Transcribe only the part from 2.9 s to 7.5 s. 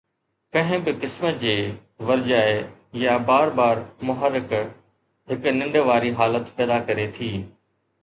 يا بار بار محرک هڪ ننڊ واري حالت پيدا ڪري ٿي